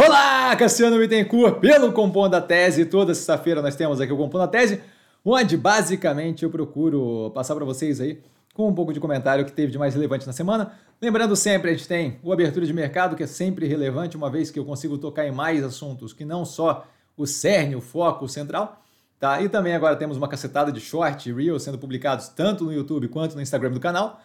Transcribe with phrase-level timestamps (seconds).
[0.00, 2.84] Olá, Cassiano Bittencourt, pelo Compondo da Tese.
[2.84, 4.80] Toda sexta-feira nós temos aqui o Compondo da Tese,
[5.24, 8.22] onde basicamente eu procuro passar para vocês aí
[8.54, 10.70] com um pouco de comentário que teve de mais relevante na semana.
[11.02, 14.52] Lembrando sempre, a gente tem o Abertura de Mercado, que é sempre relevante, uma vez
[14.52, 16.86] que eu consigo tocar em mais assuntos que não só
[17.16, 18.80] o cerne, o foco, o central.
[19.18, 19.42] Tá?
[19.42, 23.08] E também agora temos uma cacetada de short e reel sendo publicados tanto no YouTube
[23.08, 24.20] quanto no Instagram do canal,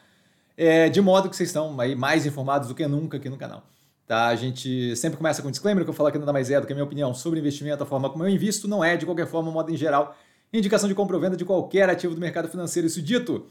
[0.55, 3.63] é, de modo que vocês estão aí mais informados do que nunca aqui no canal.
[4.07, 4.27] Tá?
[4.27, 6.67] A gente sempre começa com um disclaimer, que eu falo que nada mais é do
[6.67, 9.27] que a minha opinião sobre investimento, a forma como eu invisto, não é, de qualquer
[9.27, 10.15] forma, modo em geral,
[10.51, 12.85] indicação de compra ou venda de qualquer ativo do mercado financeiro.
[12.85, 13.47] Isso dito,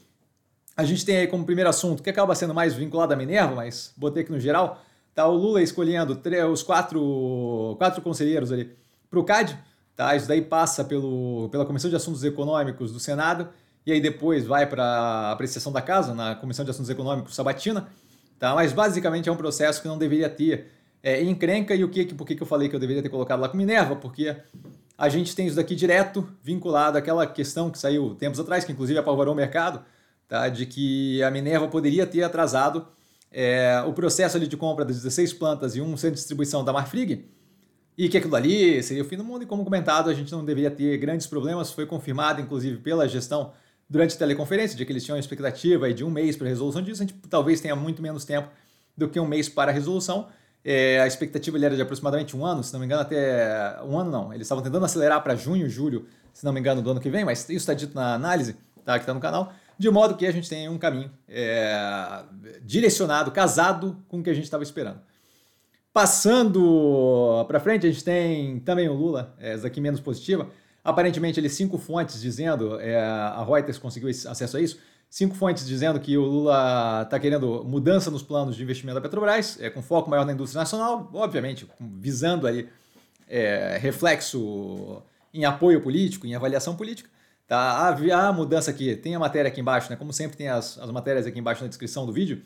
[0.76, 3.92] a gente tem aí como primeiro assunto, que acaba sendo mais vinculado à Minerva, mas
[3.96, 4.82] botei aqui no geral,
[5.14, 6.20] tá o Lula escolhendo
[6.52, 8.76] os quatro, quatro conselheiros ali
[9.10, 9.58] para o CAD,
[9.94, 10.16] Tá?
[10.16, 13.48] Isso daí passa pelo, pela Comissão de Assuntos Econômicos do Senado
[13.84, 17.88] e aí depois vai para a apreciação da casa na Comissão de Assuntos Econômicos Sabatina.
[18.42, 18.56] Tá?
[18.56, 20.66] Mas basicamente é um processo que não deveria ter
[21.00, 21.76] é, encrenca.
[21.76, 23.94] E o que, por que eu falei que eu deveria ter colocado lá com Minerva?
[23.94, 24.34] Porque
[24.98, 28.98] a gente tem isso daqui direto vinculado àquela questão que saiu tempos atrás, que inclusive
[28.98, 29.84] apavorou o mercado,
[30.26, 30.48] tá?
[30.48, 32.88] de que a Minerva poderia ter atrasado
[33.30, 36.72] é, o processo ali de compra das 16 plantas e um centro de distribuição da
[36.72, 37.24] Marfrig
[37.96, 40.44] e que aquilo ali seria o fim do mundo, e como comentado, a gente não
[40.44, 41.70] deveria ter grandes problemas.
[41.70, 43.52] Foi confirmado, inclusive, pela gestão
[43.92, 47.02] durante a teleconferência, de que eles tinham expectativa de um mês para a resolução disso.
[47.02, 48.48] A gente talvez tenha muito menos tempo
[48.96, 50.28] do que um mês para a resolução.
[50.64, 54.10] É, a expectativa era de aproximadamente um ano, se não me engano, até um ano
[54.10, 54.32] não.
[54.32, 57.22] Eles estavam tentando acelerar para junho, julho, se não me engano, do ano que vem,
[57.22, 60.32] mas isso está dito na análise tá, que está no canal, de modo que a
[60.32, 62.22] gente tem um caminho é,
[62.62, 65.00] direcionado, casado com o que a gente estava esperando.
[65.92, 70.48] Passando para frente, a gente tem também o Lula, é, essa aqui menos positiva.
[70.84, 76.00] Aparentemente, ele cinco fontes dizendo, é, a Reuters conseguiu acesso a isso, cinco fontes dizendo
[76.00, 80.10] que o Lula está querendo mudança nos planos de investimento da Petrobras, é, com foco
[80.10, 82.68] maior na indústria nacional, obviamente, visando ali
[83.28, 85.02] é, reflexo
[85.32, 87.08] em apoio político, em avaliação política.
[87.46, 87.58] Tá?
[87.58, 89.96] A, a mudança aqui, tem a matéria aqui embaixo, né?
[89.96, 92.42] como sempre tem as, as matérias aqui embaixo na descrição do vídeo.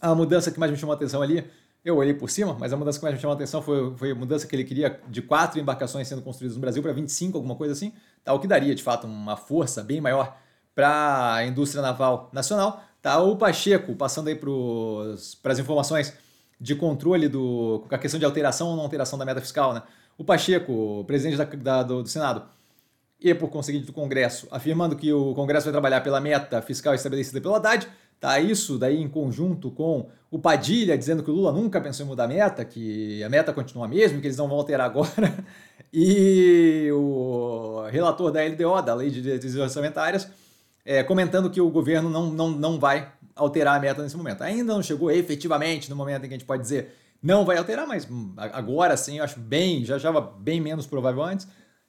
[0.00, 1.44] A mudança que mais me chamou a atenção ali
[1.84, 4.10] eu olhei por cima, mas a mudança que mais me chamou a atenção foi, foi
[4.10, 7.54] a mudança que ele queria de quatro embarcações sendo construídas no Brasil para 25, alguma
[7.54, 7.92] coisa assim,
[8.24, 8.32] tá?
[8.32, 10.36] o que daria, de fato, uma força bem maior
[10.74, 12.82] para a indústria naval nacional.
[13.00, 13.20] Tá?
[13.20, 16.12] O Pacheco, passando aí para as informações
[16.60, 19.72] de controle do, com a questão de alteração ou não alteração da meta fiscal.
[19.72, 19.82] Né?
[20.16, 22.42] O Pacheco, presidente da, da, do, do Senado,
[23.20, 27.40] e por conseguinte do Congresso, afirmando que o Congresso vai trabalhar pela meta fiscal estabelecida
[27.40, 27.88] pelo Haddad,
[28.20, 32.08] Tá isso daí em conjunto com o Padilha dizendo que o Lula nunca pensou em
[32.08, 35.34] mudar a meta, que a meta continua a mesma, que eles não vão alterar agora.
[35.90, 40.28] E o relator da LDO, da Lei de Diretrizes Orçamentárias,
[40.84, 44.42] é, comentando que o governo não, não, não vai alterar a meta nesse momento.
[44.42, 47.86] Ainda não chegou efetivamente no momento em que a gente pode dizer não vai alterar,
[47.86, 51.48] mas hum, agora sim eu acho bem, já estava bem menos provável antes,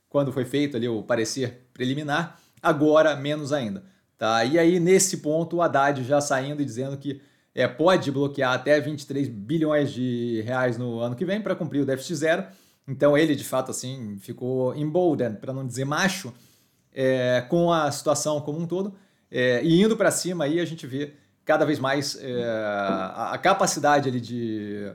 [0.09, 3.83] quando foi feito ali o parecer preliminar, agora menos ainda.
[4.19, 4.43] Tá?
[4.43, 7.21] E aí, nesse ponto, o Haddad já saindo e dizendo que
[7.55, 11.85] é, pode bloquear até 23 bilhões de reais no ano que vem para cumprir o
[11.85, 12.43] déficit zero.
[12.85, 16.33] Então ele, de fato, assim, ficou emboldened, para não dizer macho,
[16.93, 18.93] é, com a situação como um todo.
[19.31, 21.13] É, e indo para cima aí a gente vê
[21.45, 24.91] cada vez mais é, a, a, capacidade ali de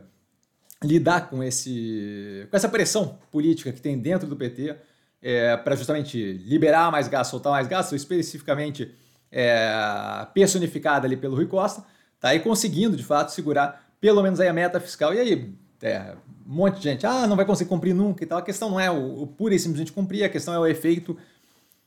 [0.83, 4.77] lidar com, esse, com essa pressão política que tem dentro do PT
[5.23, 8.93] é, para justamente liberar mais gasto, soltar mais gasto, especificamente
[9.35, 11.85] é, personificada ali pelo Rui Costa,
[12.21, 15.13] tá aí conseguindo de fato segurar pelo menos aí a meta fiscal.
[15.13, 16.15] E aí, é,
[16.47, 18.39] um monte de gente, ah, não vai conseguir cumprir nunca e tal.
[18.39, 21.17] A questão não é o, o pura e simplesmente cumprir, a questão é o efeito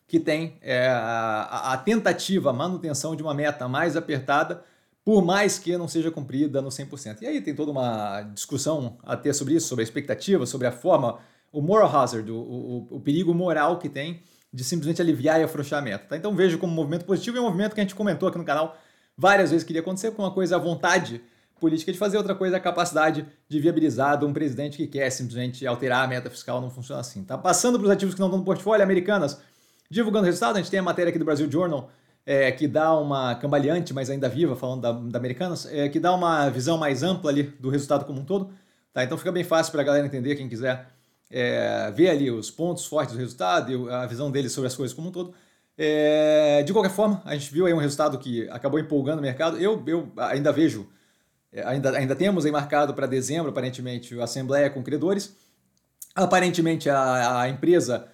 [0.06, 4.64] que tem é, a, a, tentativa, a manutenção de uma meta mais apertada,
[5.06, 7.22] por mais que não seja cumprida no 100%.
[7.22, 10.72] E aí tem toda uma discussão a ter sobre isso, sobre a expectativa, sobre a
[10.72, 11.20] forma,
[11.52, 14.22] o moral hazard, o, o, o perigo moral que tem
[14.58, 16.04] de simplesmente aliviar e afrouxar a meta.
[16.10, 16.18] Tá?
[16.18, 18.40] Então vejo como um movimento positivo e é um movimento que a gente comentou aqui
[18.40, 18.76] no canal
[19.16, 21.22] várias vezes que iria acontecer, porque uma coisa é a vontade
[21.60, 25.12] política de fazer, outra coisa é a capacidade de viabilizar de um presidente que quer
[25.12, 27.24] simplesmente alterar a meta fiscal, não funciona assim.
[27.24, 27.38] Tá?
[27.38, 29.40] Passando para os ativos que não estão no portfólio, americanas,
[29.92, 31.92] divulgando resultado, a gente tem a matéria aqui do Brasil Journal,
[32.26, 36.16] é, que dá uma cambaleante, mas ainda viva, falando da, da Americanas, é, que dá
[36.16, 38.50] uma visão mais ampla ali do resultado como um todo.
[38.92, 39.04] Tá?
[39.04, 40.97] Então fica bem fácil para a galera entender, quem quiser
[41.30, 44.96] é, ver ali os pontos fortes do resultado e a visão dele sobre as coisas
[44.96, 45.34] como um todo.
[45.78, 49.58] É, de qualquer forma, a gente viu aí um resultado que acabou empolgando o mercado.
[49.58, 50.88] Eu, eu ainda vejo,
[51.52, 55.36] é, ainda, ainda temos aí marcado para dezembro, aparentemente, a Assembleia com credores.
[56.16, 58.08] Aparentemente, a, a empresa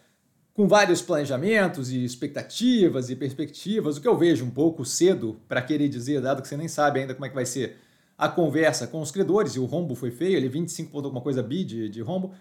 [0.53, 5.61] com vários planejamentos e expectativas e perspectivas, o que eu vejo um pouco cedo para
[5.61, 7.77] querer dizer, dado que você nem sabe ainda como é que vai ser
[8.15, 11.41] a conversa com os credores, e o rombo foi feio, ele 25 ponto alguma coisa
[11.41, 12.33] bi de, de rombo,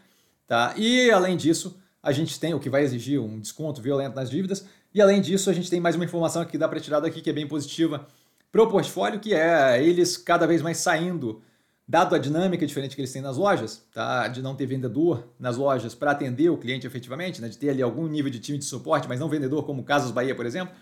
[0.47, 0.75] tá?
[0.77, 4.67] E além disso, a gente tem o que vai exigir um desconto violento nas dívidas,
[4.95, 7.31] e além disso, a gente tem mais uma informação que dá para tirar daqui que
[7.31, 8.07] é bem positiva
[8.51, 11.41] para o portfólio, que é eles cada vez mais saindo,
[11.89, 14.29] dado a dinâmica diferente que eles têm nas lojas, tá?
[14.29, 17.49] de não ter vendedor nas lojas para atender o cliente efetivamente, né?
[17.49, 20.35] de ter ali algum nível de time de suporte, mas não vendedor, como Casas Bahia,
[20.35, 20.75] por exemplo,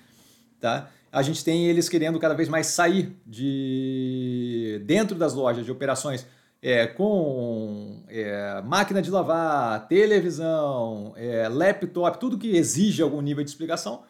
[0.60, 0.90] tá?
[1.12, 6.26] a gente tem eles querendo cada vez mais sair de dentro das lojas de operações
[6.60, 13.50] é, com é, máquina de lavar, televisão, é, laptop, tudo que exige algum nível de
[13.50, 14.02] explicação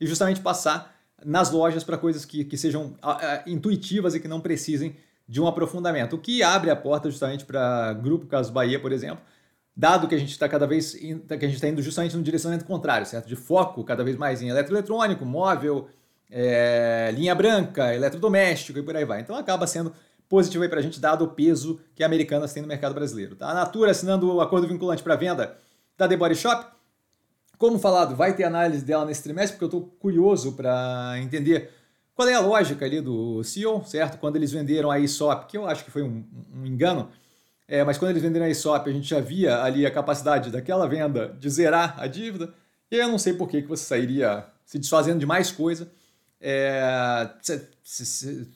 [0.00, 0.94] e justamente passar
[1.24, 4.96] nas lojas para coisas que, que sejam a, a, intuitivas e que não precisem
[5.28, 9.24] de um aprofundamento, o que abre a porta justamente para Grupo Caso Bahia, por exemplo,
[9.76, 12.64] dado que a gente está cada vez que a gente está indo justamente no direcionamento
[12.64, 13.26] contrário, certo?
[13.26, 15.88] De foco cada vez mais em eletroeletrônico, móvel,
[16.30, 19.20] é, linha branca, eletrodoméstico e por aí vai.
[19.20, 19.92] Então acaba sendo
[20.28, 23.36] positivo aí para a gente, dado o peso que a Americanas tem no mercado brasileiro.
[23.36, 23.50] Tá?
[23.50, 25.56] A Natura assinando o acordo vinculante para venda
[25.96, 26.66] da The Body Shop.
[27.58, 31.70] Como falado, vai ter análise dela nesse trimestre, porque eu estou curioso para entender
[32.14, 34.18] qual é a lógica ali do CEO, certo?
[34.18, 36.24] Quando eles venderam a ESOP, que eu acho que foi um,
[36.54, 37.08] um engano,
[37.68, 40.86] é, mas quando eles venderam a ESOP, a gente já via ali a capacidade daquela
[40.86, 42.52] venda de zerar a dívida,
[42.90, 45.90] e eu não sei por que, que você sairia se desfazendo de mais coisa
[46.48, 46.80] é,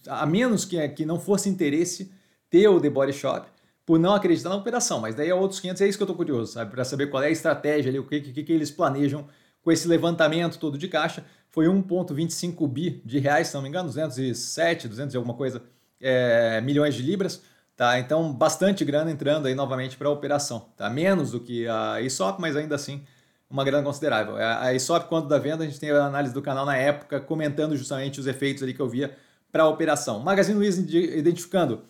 [0.07, 2.13] a menos que, que não fosse interesse
[2.49, 3.49] ter o The Body Shop,
[3.85, 5.01] por não acreditar na operação.
[5.01, 6.71] Mas daí é outros 500, é isso que eu estou curioso, sabe?
[6.71, 9.27] Para saber qual é a estratégia ali, o que, que, que eles planejam
[9.61, 11.25] com esse levantamento todo de caixa.
[11.51, 15.61] Foi 1,25 bi de reais, se não me engano, 207, 200 e alguma coisa,
[16.01, 17.43] é, milhões de libras.
[17.77, 17.99] Tá?
[17.99, 20.69] Então, bastante grana entrando aí novamente para a operação.
[20.77, 20.89] Tá?
[20.89, 23.03] Menos do que a ESOP, mas ainda assim
[23.51, 24.37] uma grana considerável.
[24.37, 27.77] A ESOP, quando da venda, a gente tem a análise do canal na época, comentando
[27.77, 29.17] justamente os efeitos ali que eu via
[29.51, 30.21] para a operação.
[30.21, 31.83] Magazine Luiza identificando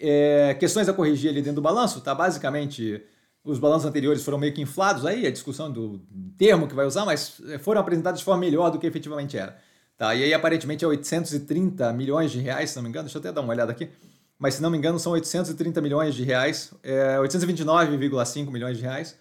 [0.00, 2.14] é, questões a corrigir ali dentro do balanço, tá?
[2.14, 3.02] Basicamente,
[3.44, 6.00] os balanços anteriores foram meio que inflados aí, a discussão do
[6.38, 9.58] termo que vai usar, mas é, foram apresentados de forma melhor do que efetivamente era.
[9.98, 10.14] Tá?
[10.14, 13.30] E aí, aparentemente, é 830 milhões de reais, se não me engano, deixa eu até
[13.30, 13.90] dar uma olhada aqui.
[14.38, 19.16] Mas, se não me engano, são 830 milhões de reais, é, 829,5 milhões de reais,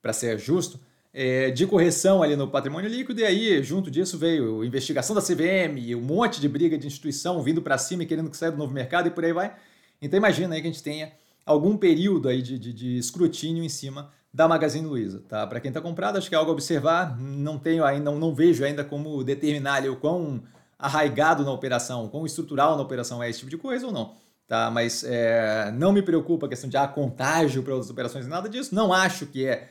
[0.00, 0.80] para ser justo
[1.12, 5.94] é, de correção ali no patrimônio líquido, e aí, junto disso, veio investigação da CVM,
[5.96, 8.72] um monte de briga de instituição vindo para cima e querendo que saia do novo
[8.72, 9.54] mercado e por aí vai.
[10.00, 11.12] Então imagina aí que a gente tenha
[11.44, 15.46] algum período aí de, de, de escrutínio em cima da Magazine Luiza, tá?
[15.46, 17.18] Para quem está comprado, acho que é algo a observar.
[17.20, 20.42] Não tenho ainda, não, não vejo ainda como determinar ali o quão
[20.78, 24.14] arraigado na operação, quão estrutural na operação é esse tipo de coisa ou não.
[24.48, 28.48] Tá, mas é, não me preocupa a questão de ah, contágio para outras operações, nada
[28.48, 28.74] disso.
[28.74, 29.70] Não acho que é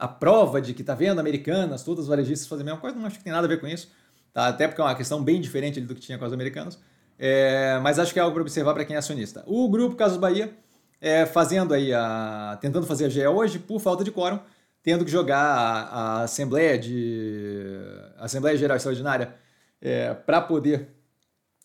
[0.00, 3.06] a prova de que tá vendo americanas, todas as varejistas fazem a mesma coisa, não
[3.06, 3.90] acho que tem nada a ver com isso,
[4.32, 4.48] tá?
[4.48, 6.78] Até porque é uma questão bem diferente do que tinha com as americanas.
[7.18, 9.44] É, mas acho que é algo para observar para quem é acionista.
[9.46, 10.56] O grupo Casas Bahia
[11.00, 14.40] é, fazendo aí a, tentando fazer a GE hoje por falta de quórum,
[14.82, 17.78] tendo que jogar a, a Assembleia de
[18.16, 19.34] a Assembleia Geral Extraordinária
[19.82, 20.88] é, para poder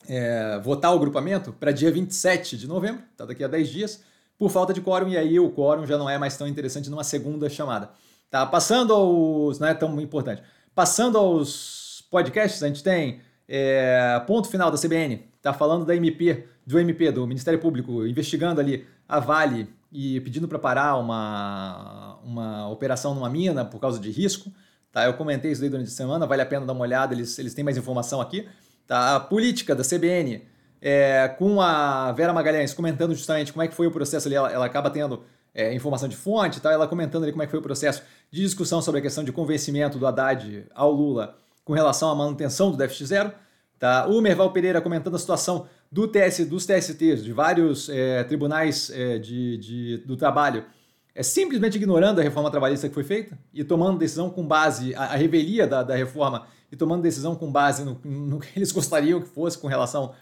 [0.09, 4.03] é, votar o grupamento para dia 27 de novembro, tá daqui a 10 dias,
[4.37, 7.03] por falta de quórum, e aí o quórum já não é mais tão interessante numa
[7.03, 7.91] segunda chamada.
[8.29, 8.45] Tá?
[8.45, 9.59] Passando aos.
[9.59, 10.41] Não é tão importante.
[10.73, 16.45] Passando aos podcasts, a gente tem é, ponto final da CBN, tá falando da MP,
[16.65, 22.69] do MP, do Ministério Público, investigando ali a Vale e pedindo para parar uma, uma
[22.69, 24.51] operação numa mina por causa de risco.
[24.91, 25.05] Tá?
[25.05, 27.53] Eu comentei isso aí durante a semana, vale a pena dar uma olhada, eles, eles
[27.53, 28.47] têm mais informação aqui.
[28.87, 29.15] Tá?
[29.15, 30.43] A política da CBN,
[30.81, 34.51] é, com a Vera Magalhães comentando justamente como é que foi o processo ali, ela,
[34.51, 35.23] ela acaba tendo
[35.55, 36.73] é, informação de fonte, tá?
[36.73, 39.31] ela comentando ali como é que foi o processo de discussão sobre a questão de
[39.31, 43.31] convencimento do Haddad ao Lula com relação à manutenção do déficit zero.
[43.79, 44.05] Tá?
[44.07, 49.17] O Merval Pereira comentando a situação do TS, dos TSTs, de vários é, tribunais é,
[49.17, 50.65] de, de, do trabalho,
[51.13, 55.03] é simplesmente ignorando a reforma trabalhista que foi feita e tomando decisão com base, a,
[55.03, 59.21] a revelia da, da reforma e tomando decisão com base no, no que eles gostariam
[59.21, 60.13] que fosse com relação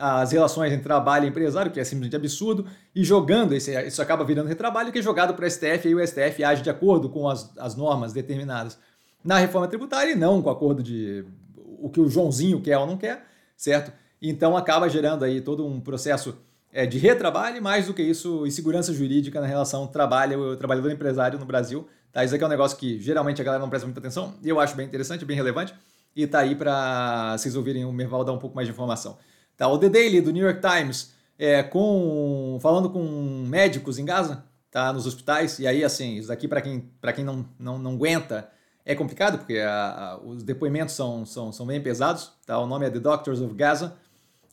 [0.00, 4.48] as relações entre trabalho e empresário, que é simplesmente absurdo, e jogando, isso acaba virando
[4.48, 7.56] retrabalho, que é jogado para o STF, e o STF age de acordo com as,
[7.58, 8.78] as normas determinadas
[9.24, 11.24] na reforma tributária e não com acordo de
[11.56, 13.26] o que o Joãozinho quer ou não quer,
[13.56, 13.92] certo?
[14.20, 16.36] Então acaba gerando aí todo um processo
[16.72, 21.38] é, de retrabalho e mais do que isso, insegurança jurídica na relação trabalho, trabalhador empresário
[21.38, 21.86] no Brasil.
[22.12, 22.24] Tá?
[22.24, 24.74] Isso aqui é um negócio que geralmente a galera não presta muita atenção eu acho
[24.74, 25.74] bem interessante, bem relevante
[26.14, 29.16] e tá aí para vocês ouvirem o Merval dar um pouco mais de informação.
[29.60, 29.68] Tá?
[29.68, 34.90] O The Daily, do New York Times, é, com, falando com médicos em Gaza, tá?
[34.90, 38.50] nos hospitais, e aí, assim, isso daqui, para quem, quem não, não, não aguenta,
[38.86, 42.32] é complicado, porque a, a, os depoimentos são, são, são bem pesados.
[42.46, 42.58] Tá?
[42.58, 43.94] O nome é The Doctors of Gaza.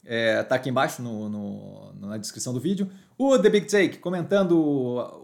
[0.03, 2.91] é, tá aqui embaixo no, no, na descrição do vídeo.
[3.17, 5.23] O The Big Take comentando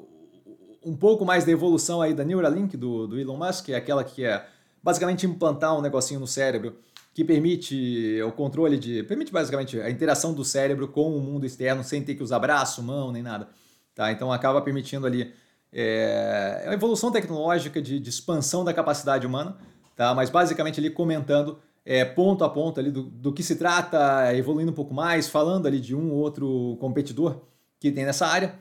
[0.82, 4.06] um pouco mais da evolução aí da Neuralink do, do Elon Musk, que é aquela
[4.06, 4.46] que é
[4.82, 6.74] basicamente implantar um negocinho no cérebro
[7.14, 9.04] que permite o controle de.
[9.04, 12.82] permite basicamente a interação do cérebro com o mundo externo sem ter que usar braço,
[12.82, 13.48] mão, nem nada.
[13.94, 14.12] Tá?
[14.12, 15.32] Então acaba permitindo ali
[15.72, 19.56] é, a evolução tecnológica de, de, expansão da capacidade humana,
[19.96, 20.14] tá?
[20.16, 24.72] mas basicamente ali comentando é, ponto a ponto ali do, do que se trata, evoluindo
[24.72, 27.42] um pouco mais, falando ali de um ou outro competidor
[27.80, 28.56] que tem nessa área.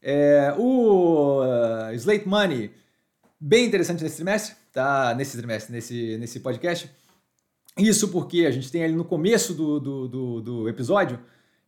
[0.00, 2.70] É, o uh, Slate Money,
[3.38, 5.12] bem interessante nesse trimestre, tá?
[5.14, 6.88] Nesse trimestre, nesse, nesse podcast.
[7.78, 11.18] Isso porque a gente tem ali no começo do, do, do, do episódio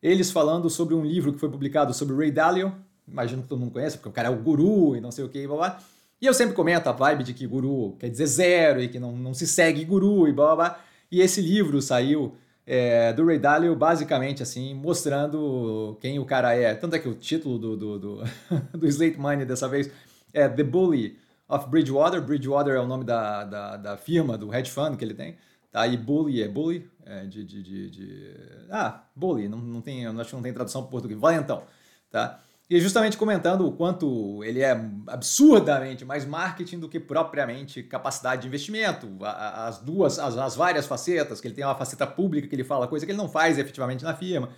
[0.01, 2.73] eles falando sobre um livro que foi publicado sobre Ray Dalio.
[3.07, 5.29] Imagino que todo mundo conhece, porque o cara é o guru e não sei o
[5.29, 5.79] que, blá blá.
[6.19, 9.15] E eu sempre comento a vibe de que guru quer dizer zero e que não,
[9.15, 10.79] não se segue guru e blá blá.
[11.11, 16.73] E esse livro saiu é, do Ray Dalio, basicamente assim, mostrando quem o cara é.
[16.73, 18.23] Tanto é que o título do, do, do,
[18.77, 19.91] do Slate Money dessa vez
[20.33, 22.21] é The Bully of Bridgewater.
[22.21, 25.35] Bridgewater é o nome da, da, da firma, do hedge fund que ele tem.
[25.71, 25.87] Tá?
[25.87, 28.35] E bully é bully, é de, de, de, de,
[28.69, 31.19] Ah, bully, não, não tem, acho que não tem tradução para português.
[31.19, 31.63] Valentão.
[32.11, 32.41] Tá?
[32.69, 34.71] E justamente comentando o quanto ele é
[35.07, 39.09] absurdamente mais marketing do que propriamente capacidade de investimento.
[39.21, 42.87] As duas, as, as várias facetas, que ele tem uma faceta pública que ele fala
[42.87, 44.49] coisa que ele não faz efetivamente na firma.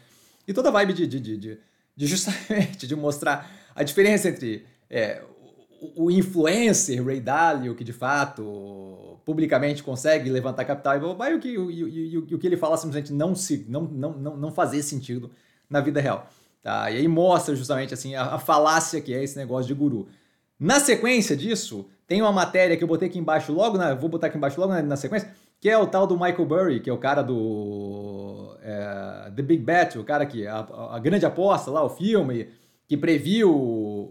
[0.48, 1.60] E toda a vibe de, de, de, de,
[1.96, 5.24] de justamente de mostrar a diferença entre é,
[5.96, 11.40] o influencer Ray Dalio, que de fato publicamente consegue levantar capital e blá, e o
[11.40, 15.32] que, e, o que ele fala simplesmente não, se, não, não, não, não fazer sentido
[15.70, 16.28] na vida real.
[16.62, 16.90] Tá?
[16.92, 20.08] E aí mostra justamente assim a, a falácia que é esse negócio de guru.
[20.60, 24.28] Na sequência disso, tem uma matéria que eu botei aqui embaixo logo, na, vou botar
[24.28, 26.94] aqui embaixo logo na, na sequência, que é o tal do Michael Burry, que é
[26.94, 30.60] o cara do é, The Big Bet, o cara que a,
[30.92, 32.50] a, grande aposta lá, o filme
[32.88, 34.10] que previu o,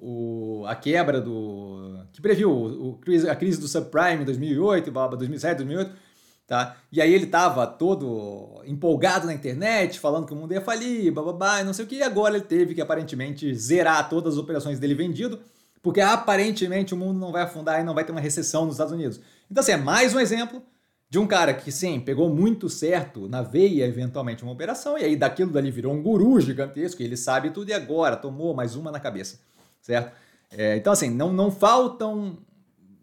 [0.67, 3.01] a quebra do que previu o, o,
[3.31, 6.13] a crise do subprime em 2008, 2007, 2008
[6.53, 6.77] Tá?
[6.93, 11.63] E aí ele tava todo empolgado na internet, falando que o mundo ia falir, bababá,
[11.63, 14.79] e não sei o que, e agora ele teve que aparentemente zerar todas as operações
[14.79, 15.41] dele vendido,
[15.81, 18.93] porque aparentemente o mundo não vai afundar e não vai ter uma recessão nos Estados
[18.93, 19.19] Unidos.
[19.51, 20.63] Então, assim, é mais um exemplo
[21.09, 25.17] de um cara que, sim, pegou muito certo na veia, eventualmente, uma operação, e aí
[25.17, 29.01] daquilo dali virou um guru gigantesco, ele sabe tudo e agora tomou mais uma na
[29.01, 29.39] cabeça,
[29.81, 30.13] certo?
[30.57, 32.39] É, então, assim, não, não faltam.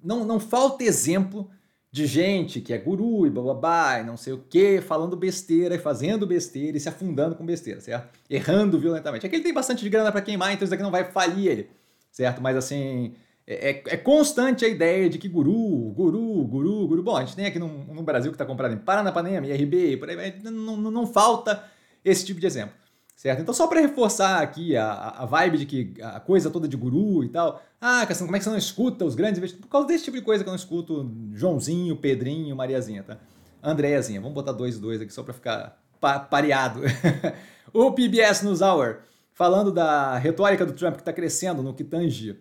[0.04, 1.50] Não, não falta exemplo
[1.92, 5.80] de gente que é guru e bababá e não sei o que, falando besteira e
[5.80, 8.10] fazendo besteira e se afundando com besteira, certo?
[8.30, 9.26] Errando violentamente.
[9.26, 11.70] Aqui ele tem bastante de grana para queimar, então isso daqui não vai falir ele,
[12.12, 12.42] certo?
[12.42, 13.16] Mas assim,
[13.48, 17.04] é, é, é, constante a ideia de que guru, guru, guru, guru.
[17.04, 20.08] Bom, a gente tem aqui no, no Brasil que está comprado em Paranapanema, IRB, por
[20.08, 21.64] aí, não, não, não falta
[22.06, 22.76] esse tipo de exemplo.
[23.20, 23.42] Certo?
[23.42, 27.22] Então, só para reforçar aqui a, a vibe de que a coisa toda de guru
[27.22, 27.62] e tal.
[27.82, 29.66] Ah, Cassiano, como é que você não escuta os grandes investidores?
[29.66, 33.18] Por causa desse tipo de coisa que eu não escuto Joãozinho, Pedrinho, Mariazinha, tá?
[33.62, 34.22] Andréazinha.
[34.22, 36.80] Vamos botar dois dois aqui só para ficar pa pareado.
[37.74, 39.00] o PBS News Hour,
[39.34, 42.40] falando da retórica do Trump que está crescendo no que tange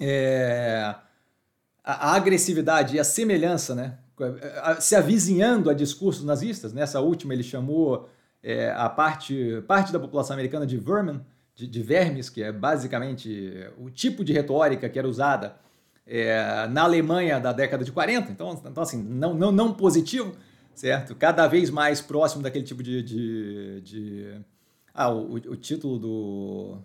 [0.00, 0.92] é,
[1.84, 3.98] a, a agressividade e a semelhança, né?
[4.80, 6.72] Se avizinhando a discursos nazistas.
[6.72, 8.08] Nessa última ele chamou
[8.44, 11.22] é, a parte, parte da população americana de vermin,
[11.54, 15.56] de, de, vermes, que é basicamente o tipo de retórica que era usada
[16.06, 18.30] é, na Alemanha da década de 40.
[18.30, 20.36] Então, então assim, não, não, não positivo,
[20.74, 21.14] certo?
[21.14, 23.02] Cada vez mais próximo daquele tipo de.
[23.02, 24.40] de, de...
[24.92, 26.78] Ah, o, o título do,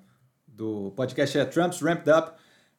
[0.48, 2.32] do podcast é Trump's Ramped Up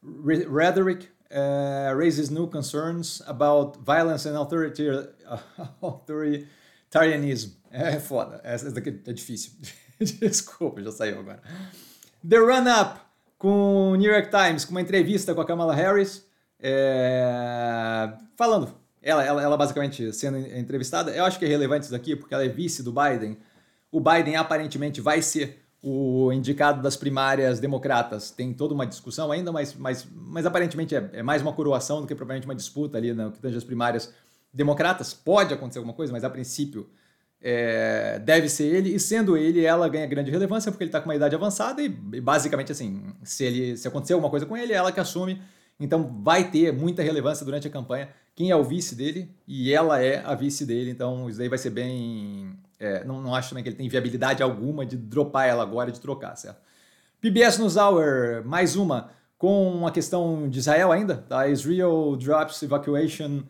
[0.02, 4.36] Rhetoric uh, Raises New Concerns About Violence and
[5.82, 7.59] Authoritarianism.
[7.70, 8.40] É foda.
[8.42, 9.52] Essa daqui é difícil.
[9.98, 11.40] Desculpa, já saiu agora.
[12.28, 13.00] The Run-Up
[13.38, 16.26] com o New York Times, com uma entrevista com a Kamala Harris,
[16.60, 18.12] é...
[18.36, 18.74] falando.
[19.02, 21.10] Ela, ela, ela basicamente sendo entrevistada.
[21.10, 23.38] Eu acho que é relevante isso daqui, porque ela é vice do Biden.
[23.90, 28.30] O Biden aparentemente vai ser o indicado das primárias democratas.
[28.30, 32.06] Tem toda uma discussão ainda, mas, mas, mas aparentemente é, é mais uma coroação do
[32.06, 34.12] que propriamente uma disputa ali no que tange as primárias
[34.52, 35.14] democratas.
[35.14, 36.90] Pode acontecer alguma coisa, mas a princípio
[37.42, 41.08] é, deve ser ele, e sendo ele, ela ganha grande relevância porque ele está com
[41.08, 44.72] uma idade avançada e, e, basicamente assim, se, ele, se acontecer alguma coisa com ele,
[44.72, 45.40] é ela que assume,
[45.78, 48.08] então vai ter muita relevância durante a campanha
[48.40, 51.58] quem é o vice dele e ela é a vice dele, então isso daí vai
[51.58, 52.58] ser bem...
[52.78, 56.00] É, não, não acho também que ele tem viabilidade alguma de dropar ela agora de
[56.00, 56.58] trocar, certo?
[57.20, 61.46] PBS News Hour, mais uma, com a questão de Israel ainda, tá?
[61.48, 63.42] Israel drops evacuation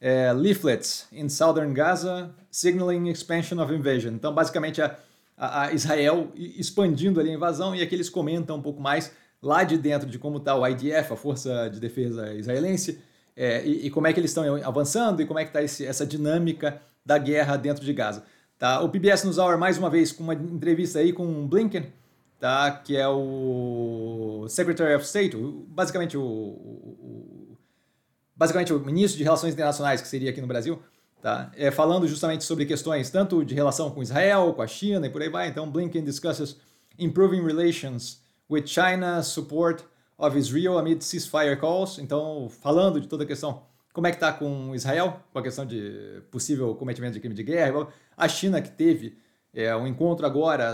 [0.00, 4.12] é, leaflets in southern Gaza signaling expansion of invasion.
[4.12, 4.96] Então, basicamente, a,
[5.36, 9.12] a, Israel expandindo ali a invasão e aqui eles comentam um pouco mais
[9.42, 13.00] lá de dentro de como está o IDF, a Força de Defesa Israelense,
[13.36, 16.04] é, e, e, como é que eles estão avançando e como é que está essa
[16.04, 18.24] dinâmica da guerra dentro de Gaza.
[18.58, 18.80] Tá?
[18.80, 21.86] O PBS nos Hour, mais uma vez, com uma entrevista aí com Blinken,
[22.40, 22.72] tá?
[22.72, 25.36] que é o Secretary of State,
[25.68, 27.37] basicamente o, o,
[28.38, 30.80] basicamente o ministro de Relações Internacionais, que seria aqui no Brasil,
[31.20, 31.50] tá?
[31.56, 35.20] é, falando justamente sobre questões tanto de relação com Israel, com a China e por
[35.20, 35.48] aí vai.
[35.48, 36.56] Então, Blinken discusses
[36.98, 39.84] improving relations with China, support
[40.16, 41.98] of Israel amid ceasefire calls.
[41.98, 45.66] Então, falando de toda a questão, como é que está com Israel, com a questão
[45.66, 47.88] de possível cometimento de crime de guerra.
[48.16, 49.18] A China que teve
[49.52, 50.72] é, um encontro agora,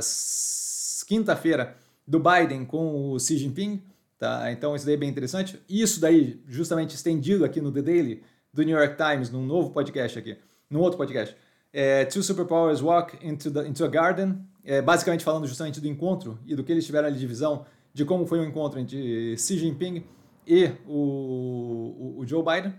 [1.07, 1.75] quinta-feira,
[2.07, 3.83] do Biden com o Xi Jinping.
[4.25, 4.51] Tá?
[4.51, 5.61] Então, isso daí é bem interessante.
[5.69, 10.19] Isso daí, justamente estendido aqui no The Daily, do New York Times, num novo podcast
[10.19, 10.39] aqui,
[10.71, 11.37] num outro podcast.
[11.71, 16.39] É, Two Superpowers Walk into, the, into a Garden, é, basicamente falando justamente do encontro
[16.47, 19.59] e do que eles tiveram ali de visão de como foi o encontro entre Xi
[19.59, 20.03] Jinping
[20.47, 22.75] e o, o, o Joe Biden,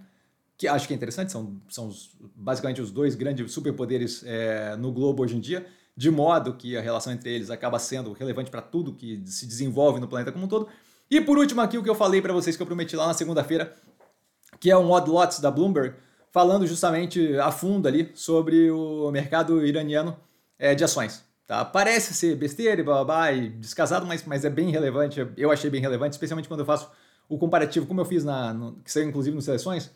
[0.58, 4.92] que acho que é interessante, são, são os, basicamente os dois grandes superpoderes é, no
[4.92, 5.64] globo hoje em dia,
[5.96, 10.00] de modo que a relação entre eles acaba sendo relevante para tudo que se desenvolve
[10.00, 10.68] no planeta como um todo.
[11.10, 13.14] E por último aqui o que eu falei para vocês que eu prometi lá na
[13.14, 13.76] segunda-feira,
[14.60, 15.96] que é o Odd Lots da Bloomberg,
[16.32, 20.18] falando justamente a fundo ali sobre o mercado iraniano
[20.58, 21.24] é, de ações.
[21.48, 21.64] Tá?
[21.64, 25.26] Parece ser besteira e blá, e descasado, mas, mas é bem relevante.
[25.38, 26.90] Eu achei bem relevante, especialmente quando eu faço
[27.30, 28.54] o comparativo, como eu fiz na.
[28.54, 29.92] No, que saiu inclusive nas seleções,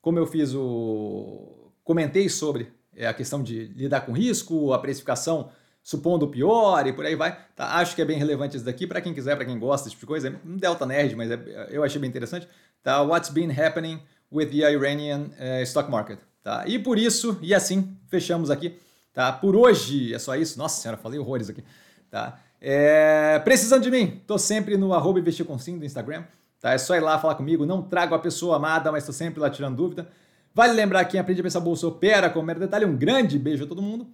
[0.00, 1.72] como eu fiz o.
[1.84, 5.50] Comentei sobre é, a questão de lidar com risco, a precificação
[5.82, 7.38] supondo o pior e por aí vai.
[7.56, 7.76] Tá?
[7.76, 10.02] Acho que é bem relevante isso daqui para quem quiser, para quem gosta desse tipo
[10.02, 10.28] de coisa.
[10.28, 12.48] É um Delta Nerd, mas é, eu achei bem interessante.
[12.82, 13.02] Tá?
[13.02, 14.00] What's been happening
[14.32, 16.18] with the Iranian uh, stock market?
[16.42, 16.64] Tá?
[16.66, 18.78] E por isso, e assim, fechamos aqui
[19.12, 19.32] tá?
[19.32, 20.58] Por hoje é só isso.
[20.58, 21.62] Nossa senhora, falei horrores aqui,
[22.10, 22.38] tá?
[22.60, 26.24] É, precisando de mim, tô sempre no arroba investir com sim do Instagram,
[26.60, 26.72] tá?
[26.72, 29.50] É só ir lá falar comigo, não trago a pessoa amada, mas tô sempre lá
[29.50, 30.08] tirando dúvida.
[30.54, 32.84] Vale lembrar que quem aprende a pensar bolsa opera com mero detalhe.
[32.84, 34.06] Um grande beijo a todo mundo,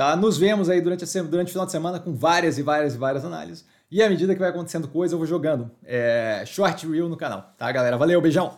[0.00, 0.16] tá?
[0.16, 2.96] Nos vemos aí durante, a, durante o final de semana com várias e várias e
[2.96, 3.66] várias análises.
[3.90, 7.52] E à medida que vai acontecendo coisa, eu vou jogando é, short reel no canal,
[7.58, 7.98] tá, galera?
[7.98, 8.56] Valeu, beijão!